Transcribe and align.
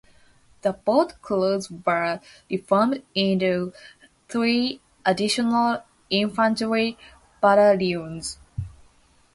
The 0.63 0.73
boat 0.73 1.21
crews 1.21 1.69
were 1.69 2.21
re-formed 2.49 3.03
into 3.13 3.71
three 4.29 4.81
additional 5.05 5.83
infantry 6.09 6.97
battalions. 7.39 8.39